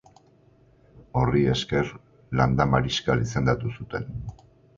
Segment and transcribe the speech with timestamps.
[1.19, 1.91] Horri esker,
[2.41, 4.11] landa mariskal izendatu zuten.